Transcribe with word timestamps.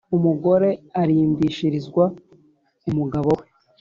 Umugore 0.17 0.69
arimbishirizwa 1.01 2.03
umugabo 2.89 3.29
we 3.37 3.45